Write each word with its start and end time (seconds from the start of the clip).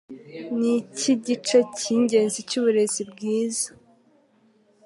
Niki 0.59 1.11
gice 1.25 1.57
cyingenzi 1.77 2.39
cyuburezi 2.49 3.01
bwiza? 3.11 3.69